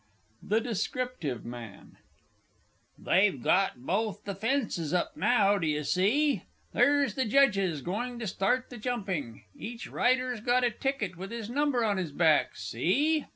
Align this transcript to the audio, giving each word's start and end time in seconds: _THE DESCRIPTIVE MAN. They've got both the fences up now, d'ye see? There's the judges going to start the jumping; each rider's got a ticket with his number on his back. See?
_THE 0.49 0.59
DESCRIPTIVE 0.61 1.45
MAN. 1.45 1.97
They've 2.97 3.39
got 3.39 3.85
both 3.85 4.23
the 4.23 4.33
fences 4.33 4.95
up 4.95 5.15
now, 5.15 5.59
d'ye 5.59 5.83
see? 5.83 6.45
There's 6.73 7.13
the 7.13 7.25
judges 7.25 7.83
going 7.83 8.17
to 8.17 8.25
start 8.25 8.71
the 8.71 8.77
jumping; 8.77 9.43
each 9.55 9.85
rider's 9.85 10.39
got 10.39 10.63
a 10.63 10.71
ticket 10.71 11.17
with 11.17 11.29
his 11.29 11.51
number 11.51 11.85
on 11.85 11.97
his 11.97 12.11
back. 12.13 12.55
See? 12.55 13.27